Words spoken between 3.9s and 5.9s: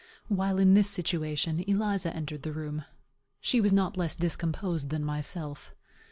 less discomposed than myself.